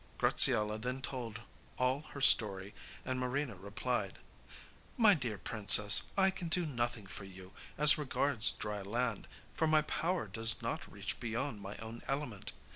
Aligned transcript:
Graziella 0.17 0.79
then 0.79 0.99
told 1.03 1.41
all 1.77 2.01
her 2.01 2.21
story 2.21 2.73
and 3.05 3.19
Marina 3.19 3.53
replied: 3.53 4.17
'My 4.97 5.13
dear 5.13 5.37
princess, 5.37 6.05
I 6.17 6.31
can 6.31 6.47
do 6.47 6.65
nothing 6.65 7.05
for 7.05 7.23
you 7.25 7.53
as 7.77 7.99
regards 7.99 8.51
dry 8.51 8.81
land, 8.81 9.27
for 9.53 9.67
my 9.67 9.83
power 9.83 10.25
does 10.25 10.59
not 10.59 10.91
reach 10.91 11.19
beyond 11.19 11.61
my 11.61 11.77
own 11.77 12.01
element. 12.07 12.51